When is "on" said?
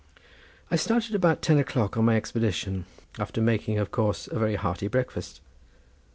1.95-2.05